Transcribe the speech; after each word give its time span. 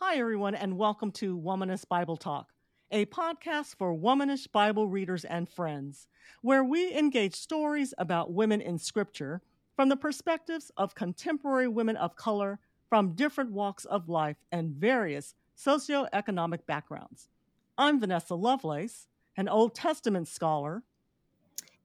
Hi, 0.00 0.18
everyone, 0.18 0.54
and 0.54 0.78
welcome 0.78 1.10
to 1.14 1.36
Womanist 1.36 1.88
Bible 1.88 2.16
Talk, 2.16 2.52
a 2.92 3.06
podcast 3.06 3.74
for 3.74 3.92
womanish 3.92 4.46
Bible 4.46 4.86
readers 4.86 5.24
and 5.24 5.48
friends, 5.48 6.06
where 6.40 6.62
we 6.62 6.96
engage 6.96 7.34
stories 7.34 7.92
about 7.98 8.32
women 8.32 8.60
in 8.60 8.78
Scripture 8.78 9.42
from 9.74 9.88
the 9.88 9.96
perspectives 9.96 10.70
of 10.76 10.94
contemporary 10.94 11.66
women 11.66 11.96
of 11.96 12.14
color 12.14 12.60
from 12.88 13.16
different 13.16 13.50
walks 13.50 13.86
of 13.86 14.08
life 14.08 14.36
and 14.52 14.70
various 14.70 15.34
socioeconomic 15.56 16.64
backgrounds. 16.64 17.28
I'm 17.76 17.98
Vanessa 17.98 18.36
Lovelace, 18.36 19.08
an 19.36 19.48
Old 19.48 19.74
Testament 19.74 20.28
scholar. 20.28 20.84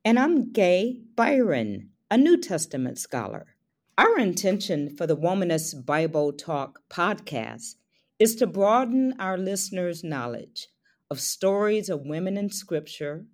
And 0.05 0.19
I'm 0.19 0.51
Gay 0.51 1.01
Byron, 1.15 1.89
a 2.11 2.19
New 2.19 2.37
Testament 2.37 2.99
scholar. 2.99 3.55
Our 3.97 4.19
intention 4.19 4.95
for 4.95 5.07
the 5.07 5.17
Womanist 5.17 5.83
Bible 5.83 6.31
Talk 6.31 6.79
podcast 6.91 7.73
is 8.19 8.35
to 8.35 8.47
broaden 8.47 9.13
our 9.19 9.37
listeners' 9.37 10.03
knowledge 10.03 10.67
of 11.09 11.19
stories 11.19 11.89
of 11.89 12.05
women 12.05 12.37
in 12.37 12.49
Scripture 12.49 13.25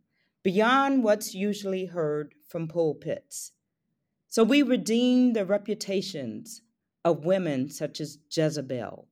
beyond 0.44 1.04
what's 1.04 1.34
usually 1.34 1.86
heard 1.86 2.34
from 2.48 2.68
pulpits. 2.68 3.52
So 4.28 4.44
we 4.44 4.62
redeem 4.62 5.34
the 5.34 5.46
reputations 5.46 6.62
of 7.04 7.26
women 7.26 7.70
such 7.70 8.00
as 8.00 8.20
Jezebel, 8.32 9.08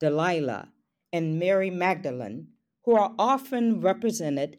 Delilah, 0.00 0.72
and 1.12 1.38
Mary 1.38 1.70
Magdalene, 1.70 2.48
who 2.84 2.94
are 2.94 3.14
often 3.18 3.80
represented 3.80 4.58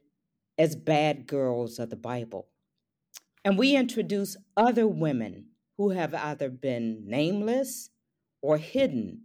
as 0.57 0.75
bad 0.75 1.27
girls 1.27 1.79
of 1.79 1.89
the 1.89 1.95
Bible. 1.95 2.47
And 3.45 3.57
we 3.57 3.75
introduce 3.75 4.37
other 4.55 4.87
women 4.87 5.47
who 5.77 5.91
have 5.91 6.13
either 6.13 6.49
been 6.49 7.03
nameless 7.05 7.89
or 8.41 8.57
hidden 8.57 9.21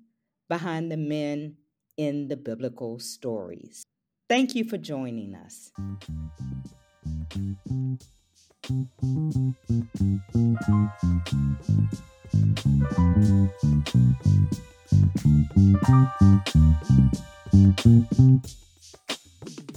behind 0.52 0.92
the 0.92 0.98
men 0.98 1.56
in 1.97 2.29
the 2.29 2.37
biblical 2.37 2.98
stories. 2.98 3.84
Thank 4.29 4.55
you 4.55 4.65
for 4.65 4.77
joining 4.77 5.34
us. 5.34 5.72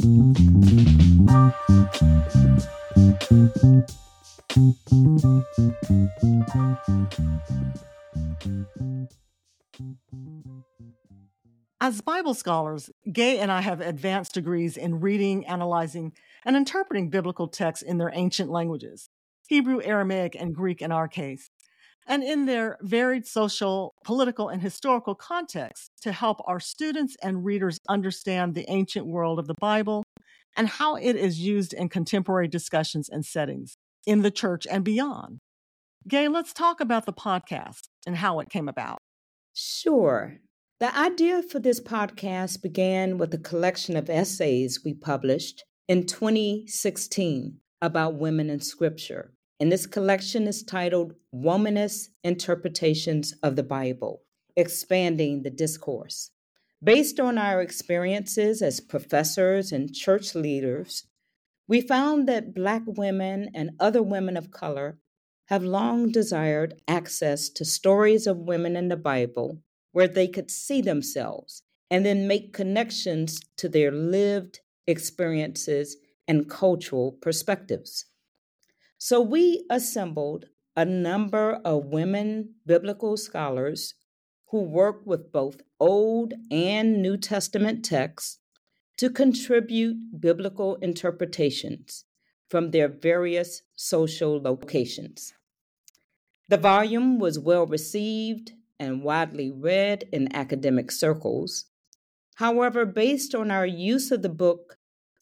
As 0.04 0.12
Bible 0.12 0.85
scholars, 12.46 12.92
Gay 13.12 13.40
and 13.40 13.52
I 13.52 13.62
have 13.62 13.82
advanced 13.82 14.36
degrees 14.36 14.78
in 14.78 15.00
reading, 15.00 15.48
analyzing, 15.48 16.12
and 16.46 16.56
interpreting 16.56 17.10
biblical 17.10 17.48
texts 17.48 17.82
in 17.82 17.98
their 17.98 18.12
ancient 18.14 18.52
languages 18.52 19.10
Hebrew, 19.48 19.82
Aramaic, 19.84 20.36
and 20.40 20.54
Greek 20.54 20.80
in 20.80 20.92
our 20.92 21.08
case, 21.08 21.50
and 22.06 22.22
in 22.22 22.46
their 22.46 22.78
varied 22.82 23.26
social, 23.26 23.96
political, 24.04 24.50
and 24.50 24.62
historical 24.62 25.16
contexts 25.16 25.90
to 26.04 26.12
help 26.12 26.38
our 26.46 26.60
students 26.60 27.18
and 27.24 27.44
readers 27.44 27.80
understand 27.90 28.54
the 28.54 28.70
ancient 28.70 29.08
world 29.08 29.40
of 29.40 29.48
the 29.48 29.56
Bible 29.60 30.04
and 30.56 30.68
how 30.68 30.98
it 30.98 31.16
is 31.16 31.40
used 31.40 31.74
in 31.74 31.90
contemporary 31.90 32.48
discussions 32.48 33.10
and 33.10 33.26
settings 33.26 33.76
in 34.06 34.22
the 34.22 34.32
church 34.32 34.68
and 34.70 34.84
beyond. 34.84 35.40
Gay, 36.08 36.28
let's 36.28 36.54
talk 36.54 36.80
about 36.80 37.08
the 37.08 37.14
podcast 37.14 37.88
and 38.06 38.16
how 38.18 38.40
it 38.40 38.50
came 38.52 38.70
about. 38.70 39.00
Sure. 39.56 40.38
The 40.78 40.94
idea 40.94 41.42
for 41.42 41.60
this 41.60 41.80
podcast 41.80 42.62
began 42.62 43.18
with 43.18 43.34
a 43.34 43.38
collection 43.38 43.96
of 43.96 44.10
essays 44.10 44.82
we 44.84 44.94
published 44.94 45.64
in 45.88 46.06
2016 46.06 47.60
about 47.82 48.16
women 48.16 48.50
in 48.50 48.60
Scripture. 48.60 49.32
And 49.58 49.72
this 49.72 49.88
collection 49.88 50.48
is 50.48 50.64
titled 50.64 51.14
Womanist 51.34 52.10
Interpretations 52.26 53.34
of 53.42 53.56
the 53.56 53.64
Bible 53.64 54.24
Expanding 54.58 55.44
the 55.44 55.50
Discourse. 55.50 56.32
Based 56.84 57.22
on 57.22 57.38
our 57.38 57.62
experiences 57.62 58.62
as 58.62 58.82
professors 58.82 59.72
and 59.72 59.96
church 59.96 60.36
leaders, 60.36 61.08
we 61.70 61.80
found 61.80 62.28
that 62.28 62.54
Black 62.54 62.84
women 62.86 63.50
and 63.56 63.70
other 63.80 64.04
women 64.04 64.36
of 64.36 64.52
color 64.52 64.98
have 65.46 65.64
long 65.64 66.12
desired 66.12 66.82
access 66.86 67.48
to 67.48 67.64
stories 67.64 68.28
of 68.28 68.40
women 68.40 68.76
in 68.76 68.90
the 68.90 68.98
Bible 68.98 69.62
where 69.96 70.10
they 70.10 70.28
could 70.28 70.52
see 70.52 70.82
themselves 70.82 71.64
and 71.90 72.06
then 72.06 72.28
make 72.28 72.52
connections 72.52 73.40
to 73.56 73.70
their 73.70 73.94
lived 73.94 74.60
experiences 74.88 75.96
and 76.28 76.50
cultural 76.50 77.14
perspectives. 77.22 78.04
So 78.98 79.22
we 79.22 79.66
assembled 79.70 80.48
a 80.76 80.84
number 80.84 81.62
of 81.64 81.86
women 81.86 82.56
biblical 82.66 83.16
scholars 83.16 83.94
who 84.48 84.64
work 84.64 85.04
with 85.06 85.32
both 85.32 85.62
Old 85.80 86.34
and 86.52 87.02
New 87.02 87.16
Testament 87.16 87.86
texts 87.86 88.40
to 88.98 89.10
contribute 89.10 89.96
biblical 90.20 90.76
interpretations 90.82 92.04
from 92.50 92.72
their 92.72 92.90
various 92.90 93.62
social 93.78 94.42
locations. 94.42 95.34
The 96.50 96.58
volume 96.58 97.18
was 97.18 97.40
well 97.40 97.66
received 97.66 98.52
and 98.80 99.04
widely 99.04 99.52
read 99.52 100.08
in 100.12 100.34
academic 100.36 100.92
circles. 100.92 101.66
However, 102.36 102.86
based 102.86 103.34
on 103.34 103.52
our 103.52 103.66
use 103.66 104.12
of 104.12 104.22
the 104.22 104.30
book 104.30 104.78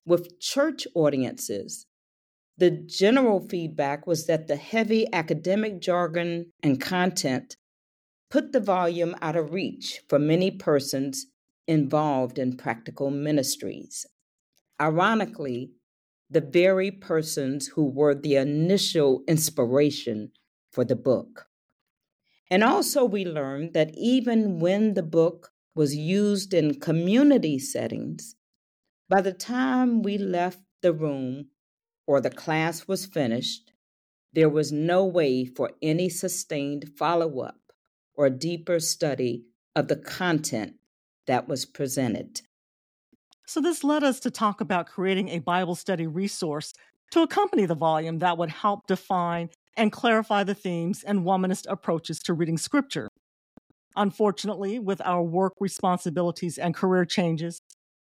with 0.05 0.39
church 0.39 0.87
audiences, 0.95 1.85
the 2.57 2.71
general 2.71 3.39
feedback 3.39 4.05
was 4.05 4.25
that 4.27 4.47
the 4.47 4.55
heavy 4.55 5.11
academic 5.11 5.81
jargon 5.81 6.51
and 6.61 6.79
content 6.79 7.57
put 8.29 8.51
the 8.51 8.59
volume 8.59 9.15
out 9.21 9.35
of 9.35 9.53
reach 9.53 10.01
for 10.07 10.19
many 10.19 10.51
persons 10.51 11.27
involved 11.67 12.37
in 12.37 12.57
practical 12.57 13.09
ministries. 13.09 14.05
Ironically, 14.81 15.71
the 16.29 16.41
very 16.41 16.89
persons 16.89 17.67
who 17.67 17.85
were 17.85 18.15
the 18.15 18.35
initial 18.35 19.23
inspiration 19.27 20.31
for 20.71 20.83
the 20.83 20.95
book. 20.95 21.47
And 22.53 22.63
also, 22.63 23.03
we 23.03 23.25
learned 23.25 23.73
that 23.73 23.97
even 23.97 24.59
when 24.59 24.93
the 24.93 25.01
book 25.01 25.53
was 25.73 25.95
used 25.95 26.53
in 26.53 26.79
community 26.79 27.57
settings, 27.57 28.35
by 29.09 29.21
the 29.21 29.33
time 29.33 30.03
we 30.03 30.19
left 30.19 30.59
the 30.83 30.93
room 30.93 31.47
or 32.05 32.21
the 32.21 32.29
class 32.29 32.87
was 32.87 33.07
finished, 33.07 33.71
there 34.33 34.49
was 34.49 34.71
no 34.71 35.03
way 35.03 35.45
for 35.45 35.71
any 35.81 36.09
sustained 36.09 36.91
follow 36.95 37.39
up 37.39 37.57
or 38.13 38.29
deeper 38.29 38.79
study 38.79 39.45
of 39.75 39.87
the 39.87 39.95
content 39.95 40.75
that 41.25 41.47
was 41.47 41.65
presented. 41.65 42.41
So, 43.47 43.61
this 43.61 43.83
led 43.83 44.03
us 44.03 44.19
to 44.19 44.29
talk 44.29 44.61
about 44.61 44.85
creating 44.85 45.29
a 45.29 45.39
Bible 45.39 45.73
study 45.73 46.05
resource 46.05 46.71
to 47.13 47.23
accompany 47.23 47.65
the 47.65 47.73
volume 47.73 48.19
that 48.19 48.37
would 48.37 48.51
help 48.51 48.85
define 48.85 49.49
and 49.75 49.91
clarify 49.91 50.43
the 50.43 50.53
themes 50.53 51.03
and 51.03 51.21
womanist 51.21 51.65
approaches 51.69 52.19
to 52.19 52.33
reading 52.33 52.57
scripture. 52.57 53.09
Unfortunately, 53.95 54.79
with 54.79 55.01
our 55.05 55.23
work 55.23 55.53
responsibilities 55.59 56.57
and 56.57 56.73
career 56.73 57.05
changes, 57.05 57.59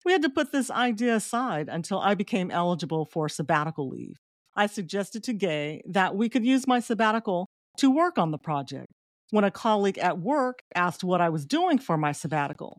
we 0.05 0.13
had 0.13 0.23
to 0.23 0.31
put 0.31 0.53
this 0.53 0.71
idea 0.71 1.15
aside 1.17 1.69
until 1.69 1.99
I 1.99 2.15
became 2.15 2.51
eligible 2.51 3.05
for 3.05 3.29
sabbatical 3.29 3.89
leave. 3.89 4.17
I 4.55 4.67
suggested 4.67 5.25
to 5.25 5.33
Gay 5.33 5.83
that 5.87 6.15
we 6.15 6.29
could 6.29 6.45
use 6.45 6.67
my 6.67 6.81
sabbatical 6.81 7.49
to 7.79 7.91
work 7.91 8.19
on 8.19 8.31
the 8.31 8.39
project. 8.39 8.87
When 9.31 9.45
a 9.45 9.51
colleague 9.51 9.99
at 9.99 10.19
work 10.19 10.61
asked 10.75 11.03
what 11.03 11.21
I 11.21 11.29
was 11.29 11.45
doing 11.45 11.79
for 11.79 11.97
my 11.97 12.13
sabbatical, 12.13 12.79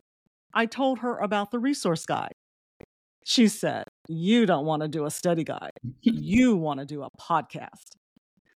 I 0.54 0.66
told 0.66 1.00
her 1.00 1.18
about 1.18 1.50
the 1.50 1.58
resource 1.58 2.06
guide. 2.06 2.32
She 3.24 3.48
said, 3.48 3.84
You 4.08 4.46
don't 4.46 4.64
want 4.64 4.82
to 4.82 4.88
do 4.88 5.04
a 5.04 5.10
study 5.10 5.44
guide, 5.44 5.72
you 6.00 6.56
want 6.56 6.80
to 6.80 6.86
do 6.86 7.02
a 7.02 7.10
podcast. 7.20 7.96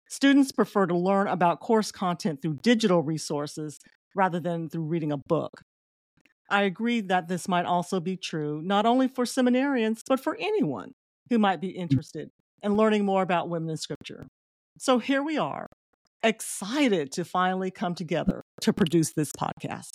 Students 0.10 0.52
prefer 0.52 0.88
to 0.88 0.98
learn 0.98 1.28
about 1.28 1.60
course 1.60 1.92
content 1.92 2.42
through 2.42 2.56
digital 2.64 3.04
resources 3.04 3.80
rather 4.16 4.40
than 4.40 4.68
through 4.68 4.86
reading 4.86 5.12
a 5.12 5.18
book. 5.18 5.62
I 6.50 6.64
agree 6.64 7.02
that 7.02 7.28
this 7.28 7.48
might 7.48 7.66
also 7.66 8.00
be 8.00 8.18
true 8.18 8.60
not 8.64 8.88
only 8.88 9.08
for 9.08 9.24
seminarians, 9.24 10.02
but 10.08 10.20
for 10.20 10.36
anyone 10.40 10.94
who 11.30 11.38
might 11.38 11.62
be 11.62 11.70
mm. 11.70 11.76
interested 11.76 12.32
in 12.64 12.76
learning 12.76 13.06
more 13.06 13.22
about 13.22 13.50
women 13.50 13.70
in 13.70 13.78
scripture. 13.78 14.28
So 14.80 14.98
here 14.98 15.22
we 15.22 15.38
are, 15.38 15.68
excited 16.24 17.12
to 17.12 17.24
finally 17.24 17.70
come 17.70 17.94
together 17.94 18.42
to 18.62 18.74
produce 18.74 19.14
this 19.14 19.32
podcast. 19.32 19.92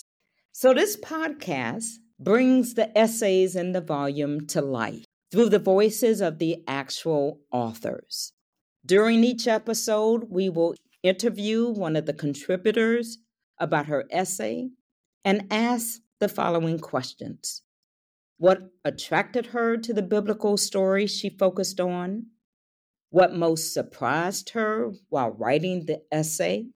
So, 0.53 0.73
this 0.73 0.95
podcast 0.95 1.95
brings 2.17 2.75
the 2.75 2.97
essays 2.97 3.57
in 3.57 3.73
the 3.73 3.81
volume 3.81 4.47
to 4.47 4.61
life 4.61 5.03
through 5.29 5.49
the 5.49 5.59
voices 5.59 6.21
of 6.21 6.39
the 6.39 6.63
actual 6.67 7.41
authors. 7.51 8.31
During 8.85 9.23
each 9.23 9.47
episode, 9.47 10.25
we 10.29 10.47
will 10.47 10.75
interview 11.01 11.69
one 11.71 11.95
of 11.95 12.05
the 12.05 12.13
contributors 12.13 13.17
about 13.59 13.87
her 13.87 14.05
essay 14.11 14.69
and 15.23 15.47
ask 15.49 16.01
the 16.19 16.29
following 16.29 16.77
questions 16.77 17.63
What 18.37 18.59
attracted 18.83 19.47
her 19.47 19.77
to 19.77 19.91
the 19.91 20.03
biblical 20.03 20.55
story 20.55 21.07
she 21.07 21.31
focused 21.31 21.79
on? 21.79 22.27
What 23.09 23.33
most 23.33 23.73
surprised 23.73 24.51
her 24.51 24.91
while 25.09 25.31
writing 25.31 25.85
the 25.85 26.03
essay? 26.11 26.67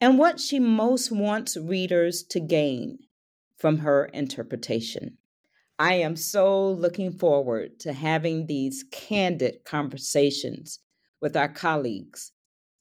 And 0.00 0.18
what 0.18 0.40
she 0.40 0.58
most 0.58 1.12
wants 1.12 1.58
readers 1.58 2.22
to 2.30 2.40
gain 2.40 3.00
from 3.58 3.78
her 3.78 4.06
interpretation. 4.06 5.18
I 5.78 5.94
am 5.94 6.16
so 6.16 6.70
looking 6.70 7.12
forward 7.12 7.80
to 7.80 7.92
having 7.92 8.46
these 8.46 8.82
candid 8.90 9.64
conversations 9.66 10.78
with 11.20 11.36
our 11.36 11.48
colleagues 11.48 12.32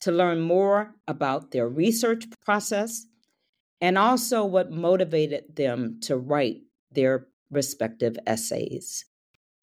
to 0.02 0.12
learn 0.12 0.40
more 0.40 0.96
about 1.08 1.52
their 1.52 1.68
research 1.68 2.26
process 2.44 3.06
and 3.82 3.98
also 3.98 4.46
what 4.46 4.72
motivated 4.72 5.56
them 5.56 6.00
to 6.02 6.18
write 6.18 6.62
their 6.92 7.28
respective 7.52 8.18
essays. 8.26 9.06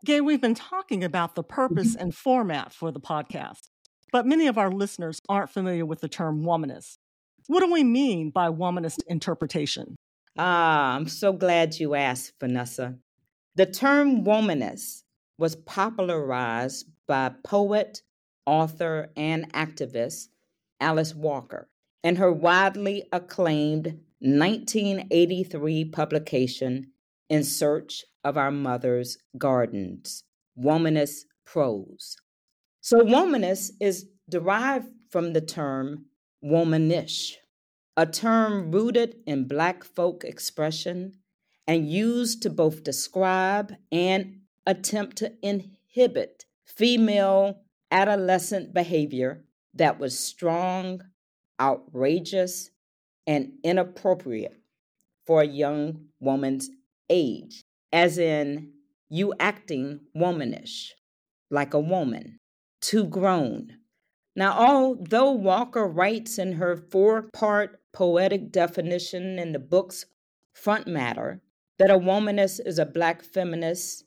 Gay, 0.04 0.20
we've 0.20 0.40
been 0.40 0.54
talking 0.54 1.02
about 1.02 1.34
the 1.34 1.42
purpose 1.42 1.92
mm-hmm. 1.92 2.02
and 2.02 2.14
format 2.14 2.72
for 2.72 2.92
the 2.92 3.00
podcast, 3.00 3.68
but 4.12 4.26
many 4.26 4.46
of 4.46 4.58
our 4.58 4.70
listeners 4.70 5.20
aren't 5.28 5.50
familiar 5.50 5.86
with 5.86 6.00
the 6.00 6.08
term 6.08 6.42
womanist. 6.42 6.98
What 7.48 7.60
do 7.60 7.72
we 7.72 7.84
mean 7.84 8.30
by 8.30 8.48
womanist 8.48 9.00
interpretation? 9.06 9.96
Ah, 10.38 10.94
I'm 10.94 11.08
so 11.08 11.32
glad 11.32 11.78
you 11.78 11.94
asked, 11.94 12.34
Vanessa. 12.40 12.96
The 13.54 13.66
term 13.66 14.24
womanist 14.24 15.02
was 15.38 15.56
popularized 15.56 16.86
by 17.06 17.32
poet, 17.44 18.02
author, 18.46 19.10
and 19.16 19.52
activist 19.52 20.28
Alice 20.80 21.14
Walker 21.14 21.68
in 22.02 22.16
her 22.16 22.32
widely 22.32 23.04
acclaimed 23.12 23.98
1983 24.20 25.84
publication, 25.86 26.92
In 27.28 27.42
Search 27.42 28.04
of 28.22 28.36
Our 28.36 28.50
Mother's 28.50 29.18
Gardens 29.36 30.22
Womanist 30.58 31.24
Prose. 31.44 32.16
So, 32.80 32.98
womanist 32.98 33.72
is 33.80 34.06
derived 34.28 34.88
from 35.10 35.32
the 35.32 35.40
term 35.40 36.06
womanish, 36.42 37.36
a 37.96 38.06
term 38.06 38.70
rooted 38.70 39.16
in 39.26 39.48
Black 39.48 39.82
folk 39.82 40.24
expression 40.24 41.18
and 41.66 41.90
used 41.90 42.42
to 42.42 42.50
both 42.50 42.84
describe 42.84 43.74
and 43.90 44.40
attempt 44.66 45.16
to 45.16 45.32
inhibit 45.42 46.44
female 46.64 47.62
adolescent 47.90 48.74
behavior 48.74 49.44
that 49.74 49.98
was 49.98 50.18
strong, 50.18 51.02
outrageous, 51.60 52.70
and 53.26 53.52
inappropriate 53.62 54.60
for 55.26 55.42
a 55.42 55.46
young 55.46 56.06
woman's 56.20 56.70
age, 57.10 57.64
as 57.92 58.18
in 58.18 58.72
you 59.08 59.34
acting 59.38 60.00
womanish, 60.14 60.94
like 61.50 61.74
a 61.74 61.80
woman, 61.80 62.38
too 62.80 63.04
grown. 63.04 63.78
Now, 64.34 64.52
although 64.52 65.32
Walker 65.32 65.86
writes 65.86 66.38
in 66.38 66.52
her 66.52 66.76
four 66.76 67.22
part 67.32 67.80
poetic 67.92 68.52
definition 68.52 69.38
in 69.38 69.52
the 69.52 69.58
book's 69.58 70.06
front 70.52 70.86
matter 70.86 71.40
that 71.78 71.90
a 71.90 71.98
womanist 71.98 72.60
is 72.64 72.78
a 72.78 72.86
black 72.86 73.22
feminist 73.22 74.04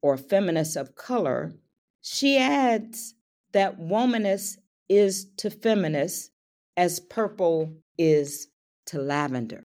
or 0.00 0.16
feminist 0.16 0.76
of 0.76 0.94
color, 0.94 1.52
she 2.00 2.38
adds 2.38 3.14
that 3.52 3.78
womanist 3.78 4.58
is 4.88 5.26
to 5.38 5.50
feminist 5.50 6.30
as 6.76 7.00
purple 7.00 7.74
is 7.98 8.48
to 8.86 8.98
lavender. 8.98 9.64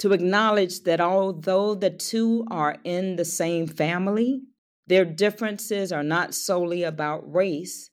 To 0.00 0.12
acknowledge 0.12 0.84
that 0.84 1.00
although 1.00 1.74
the 1.74 1.90
two 1.90 2.46
are 2.50 2.76
in 2.84 3.16
the 3.16 3.24
same 3.24 3.66
family, 3.66 4.42
their 4.86 5.04
differences 5.04 5.92
are 5.92 6.04
not 6.04 6.34
solely 6.34 6.82
about 6.82 7.32
race, 7.32 7.90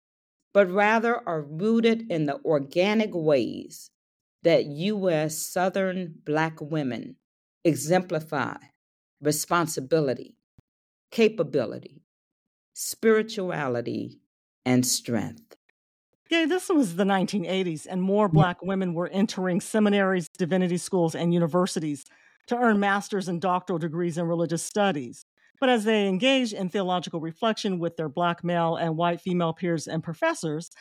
but 0.54 0.72
rather 0.72 1.28
are 1.28 1.42
rooted 1.42 2.10
in 2.10 2.26
the 2.26 2.40
organic 2.46 3.10
ways 3.14 3.90
that 4.44 4.66
U.S. 4.66 5.38
Southern 5.38 6.14
Black 6.24 6.62
women 6.62 7.16
exemplify 7.64 8.56
responsibility, 9.20 10.36
capability, 11.12 12.04
spirituality, 12.74 14.20
and 14.66 14.86
strength. 14.86 15.56
Yeah, 16.30 16.48
this 16.48 16.70
was 16.70 16.96
the 16.96 17.04
1980s, 17.04 17.86
and 17.88 18.02
more 18.02 18.28
Black 18.28 18.62
women 18.64 18.94
were 18.96 19.08
entering 19.08 19.62
seminaries, 19.62 20.28
divinity 20.28 20.78
schools, 20.78 21.14
and 21.14 21.34
universities 21.34 22.04
to 22.48 22.58
earn 22.58 22.80
master's 22.80 23.28
and 23.28 23.40
doctoral 23.40 23.78
degrees 23.78 24.18
in 24.18 24.26
religious 24.26 24.64
studies. 24.64 25.26
But 25.60 25.70
as 25.70 25.84
they 25.84 26.08
engaged 26.08 26.54
in 26.54 26.70
theological 26.70 27.22
reflection 27.22 27.80
with 27.80 27.96
their 27.96 28.10
Black 28.10 28.44
male 28.44 28.76
and 28.76 28.98
white 28.98 29.22
female 29.22 29.54
peers 29.54 29.88
and 29.88 30.04
professors, 30.04 30.72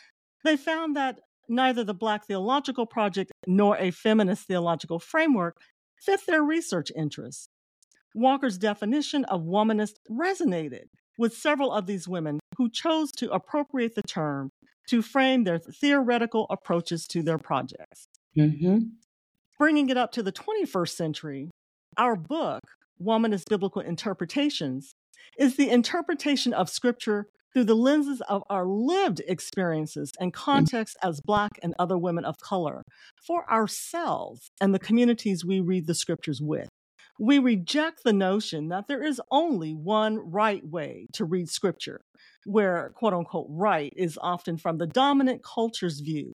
they 0.44 0.56
found 0.56 0.96
that 0.96 1.20
neither 1.48 1.84
the 1.84 1.94
Black 1.94 2.26
Theological 2.26 2.86
Project 2.86 3.31
nor 3.46 3.76
a 3.76 3.90
feminist 3.90 4.46
theological 4.46 4.98
framework 4.98 5.58
fit 6.00 6.20
their 6.26 6.42
research 6.42 6.90
interests. 6.96 7.48
Walker's 8.14 8.58
definition 8.58 9.25
of 9.26 9.42
womanist 9.42 9.94
resonated 10.10 10.86
with 11.19 11.34
several 11.34 11.72
of 11.72 11.87
these 11.87 12.08
women 12.08 12.40
who 12.56 12.70
chose 12.70 13.11
to 13.12 13.31
appropriate 13.31 13.94
the 13.94 14.02
term 14.02 14.50
to 14.88 15.02
frame 15.02 15.44
their 15.44 15.58
theoretical 15.58 16.46
approaches 16.50 17.06
to 17.08 17.22
their 17.22 17.38
projects. 17.38 18.08
Mm-hmm. 18.37 18.78
Bringing 19.58 19.88
it 19.88 19.96
up 19.96 20.12
to 20.12 20.22
the 20.22 20.32
21st 20.32 20.90
century, 20.90 21.50
our 21.96 22.16
book, 22.16 22.61
Womanist 23.00 23.44
Biblical 23.49 23.82
Interpretations, 23.82 24.94
is 25.38 25.56
the 25.56 25.70
interpretation 25.70 26.52
of 26.52 26.69
Scripture 26.69 27.28
through 27.52 27.64
the 27.64 27.76
lenses 27.76 28.20
of 28.28 28.43
our 28.50 28.67
lived 28.67 29.22
experiences 29.28 30.12
and 30.19 30.32
mm. 30.32 30.37
context 30.37 30.96
as 31.02 31.20
Black 31.20 31.52
and 31.62 31.72
other 31.78 31.96
women 31.96 32.25
of 32.25 32.37
color 32.38 32.82
for 33.25 33.50
ourselves 33.50 34.50
and 34.60 34.75
the 34.75 34.78
communities 34.78 35.44
we 35.44 35.60
read 35.60 35.87
the 35.87 35.94
Scriptures 35.94 36.40
with. 36.43 36.69
We 37.19 37.38
reject 37.38 38.02
the 38.05 38.12
notion 38.12 38.69
that 38.69 38.88
there 38.88 39.02
is 39.02 39.20
only 39.31 39.72
one 39.72 40.19
right 40.31 40.66
way 40.66 41.06
to 41.12 41.25
read 41.25 41.49
Scripture, 41.49 42.00
where 42.44 42.93
quote 42.96 43.14
unquote 43.14 43.46
right 43.49 43.93
is 43.96 44.19
often 44.20 44.56
from 44.56 44.78
the 44.78 44.87
dominant 44.87 45.43
culture's 45.44 46.00
view 46.00 46.32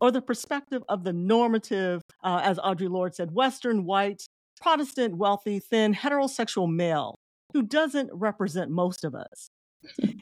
or 0.00 0.10
the 0.10 0.22
perspective 0.22 0.82
of 0.88 1.04
the 1.04 1.12
normative, 1.12 2.00
uh, 2.24 2.40
as 2.42 2.58
Audre 2.58 2.88
Lorde 2.88 3.14
said, 3.14 3.32
Western, 3.32 3.84
white, 3.84 4.26
Protestant, 4.60 5.16
wealthy, 5.16 5.58
thin, 5.58 5.94
heterosexual 5.94 6.72
male 6.72 7.16
who 7.52 7.62
doesn't 7.62 8.10
represent 8.12 8.70
most 8.70 9.04
of 9.04 9.14
us. 9.14 9.50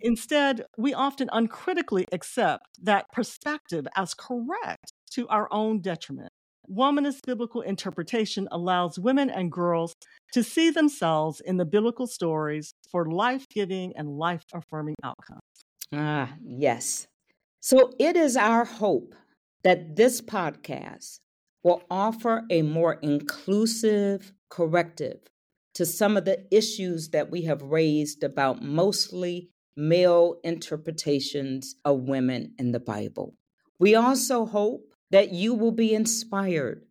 Instead, 0.02 0.64
we 0.76 0.94
often 0.94 1.28
uncritically 1.32 2.06
accept 2.12 2.66
that 2.82 3.06
perspective 3.12 3.86
as 3.94 4.14
correct 4.14 4.92
to 5.12 5.28
our 5.28 5.48
own 5.52 5.80
detriment. 5.80 6.32
Womanist 6.70 7.26
biblical 7.26 7.62
interpretation 7.62 8.46
allows 8.52 8.98
women 8.98 9.28
and 9.28 9.50
girls 9.50 9.94
to 10.32 10.44
see 10.44 10.70
themselves 10.70 11.40
in 11.40 11.56
the 11.56 11.64
biblical 11.64 12.06
stories 12.06 12.72
for 12.90 13.10
life 13.10 13.46
giving 13.52 13.92
and 13.96 14.08
life 14.08 14.44
affirming 14.54 14.94
outcomes. 15.02 15.40
Ah, 15.92 16.34
yes. 16.42 17.08
So 17.60 17.92
it 17.98 18.16
is 18.16 18.36
our 18.36 18.64
hope 18.64 19.14
that 19.64 19.96
this 19.96 20.20
podcast 20.20 21.18
will 21.64 21.82
offer 21.90 22.44
a 22.50 22.62
more 22.62 22.94
inclusive 23.02 24.32
corrective 24.48 25.20
to 25.74 25.84
some 25.84 26.16
of 26.16 26.24
the 26.24 26.46
issues 26.50 27.10
that 27.10 27.30
we 27.30 27.42
have 27.42 27.62
raised 27.62 28.22
about 28.22 28.62
mostly 28.62 29.50
male 29.76 30.38
interpretations 30.44 31.74
of 31.84 32.02
women 32.02 32.54
in 32.58 32.72
the 32.72 32.80
Bible. 32.80 33.34
We 33.78 33.94
also 33.94 34.46
hope 34.46 34.89
that 35.10 35.32
you 35.32 35.54
will 35.54 35.72
be 35.72 35.94
inspired 35.94 36.82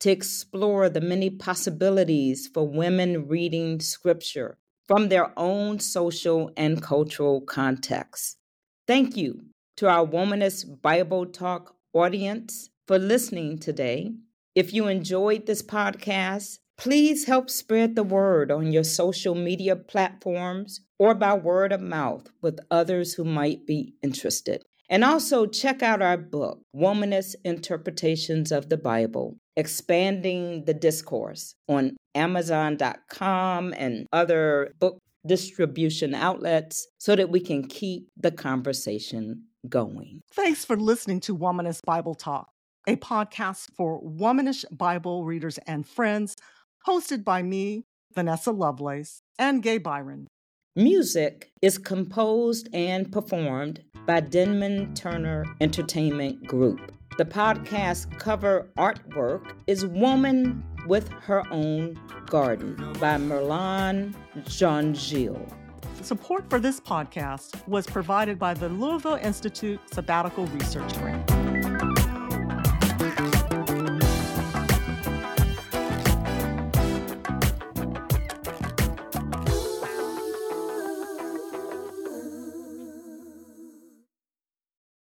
to 0.00 0.10
explore 0.10 0.88
the 0.88 1.00
many 1.00 1.30
possibilities 1.30 2.48
for 2.52 2.68
women 2.68 3.28
reading 3.28 3.80
scripture 3.80 4.58
from 4.86 5.08
their 5.08 5.32
own 5.38 5.80
social 5.80 6.50
and 6.56 6.82
cultural 6.82 7.40
contexts. 7.40 8.36
Thank 8.86 9.16
you 9.16 9.46
to 9.76 9.88
our 9.88 10.06
Womanist 10.06 10.80
Bible 10.80 11.26
Talk 11.26 11.74
audience 11.92 12.70
for 12.86 12.98
listening 12.98 13.58
today. 13.58 14.14
If 14.54 14.72
you 14.72 14.86
enjoyed 14.86 15.46
this 15.46 15.62
podcast, 15.62 16.58
please 16.78 17.24
help 17.24 17.50
spread 17.50 17.96
the 17.96 18.02
word 18.02 18.50
on 18.50 18.70
your 18.72 18.84
social 18.84 19.34
media 19.34 19.74
platforms 19.76 20.80
or 20.98 21.14
by 21.14 21.34
word 21.34 21.72
of 21.72 21.80
mouth 21.80 22.30
with 22.40 22.60
others 22.70 23.14
who 23.14 23.24
might 23.24 23.66
be 23.66 23.94
interested. 24.02 24.62
And 24.88 25.04
also 25.04 25.46
check 25.46 25.82
out 25.82 26.00
our 26.00 26.16
book, 26.16 26.60
Womanist 26.74 27.34
Interpretations 27.44 28.52
of 28.52 28.68
the 28.68 28.76
Bible, 28.76 29.36
Expanding 29.56 30.64
the 30.64 30.74
Discourse, 30.74 31.54
on 31.68 31.96
Amazon.com 32.14 33.74
and 33.76 34.06
other 34.12 34.72
book 34.78 34.98
distribution 35.26 36.14
outlets 36.14 36.86
so 36.98 37.16
that 37.16 37.30
we 37.30 37.40
can 37.40 37.66
keep 37.66 38.08
the 38.16 38.30
conversation 38.30 39.44
going. 39.68 40.20
Thanks 40.32 40.64
for 40.64 40.76
listening 40.76 41.20
to 41.20 41.36
Womanist 41.36 41.82
Bible 41.84 42.14
Talk, 42.14 42.48
a 42.86 42.96
podcast 42.96 43.68
for 43.76 44.00
womanish 44.00 44.64
Bible 44.70 45.24
readers 45.24 45.58
and 45.66 45.86
friends, 45.86 46.36
hosted 46.86 47.24
by 47.24 47.42
me, 47.42 47.84
Vanessa 48.14 48.52
Lovelace, 48.52 49.22
and 49.38 49.62
Gay 49.62 49.78
Byron. 49.78 50.28
Music 50.78 51.50
is 51.62 51.78
composed 51.78 52.68
and 52.74 53.10
performed 53.10 53.82
by 54.04 54.20
Denman 54.20 54.92
Turner 54.92 55.46
Entertainment 55.62 56.46
Group. 56.46 56.92
The 57.16 57.24
podcast 57.24 58.18
cover 58.18 58.68
artwork 58.76 59.52
is 59.66 59.86
Woman 59.86 60.62
with 60.86 61.08
Her 61.08 61.50
Own 61.50 61.98
Garden 62.26 62.76
by 63.00 63.16
Merlan 63.16 64.14
Jean 64.44 64.94
Gilles. 64.94 65.50
Support 66.02 66.50
for 66.50 66.60
this 66.60 66.78
podcast 66.78 67.66
was 67.66 67.86
provided 67.86 68.38
by 68.38 68.52
the 68.52 68.68
Louisville 68.68 69.18
Institute 69.22 69.80
Sabbatical 69.90 70.44
Research 70.48 70.92
Grant. 70.98 71.35